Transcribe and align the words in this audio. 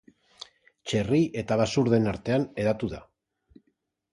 Txerri 0.91 1.19
eta 1.41 1.57
basurdeen 1.61 2.11
artean 2.13 2.49
hedatu 2.63 2.91
da. 2.95 3.03